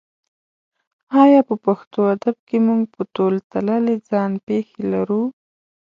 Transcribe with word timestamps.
ایا 1.21 1.41
په 1.49 1.55
پښتو 1.65 1.99
ادب 2.13 2.35
کې 2.47 2.57
موږ 2.67 2.81
په 2.93 3.01
تول 3.13 3.33
تللې 3.51 3.95
ځان 4.09 4.31
پېښې 4.47 4.81
لرو؟ 4.93 5.23